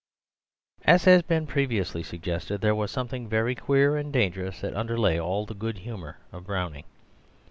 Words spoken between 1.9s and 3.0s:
suggested, there was